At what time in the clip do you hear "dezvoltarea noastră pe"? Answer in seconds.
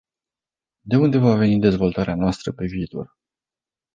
1.59-2.65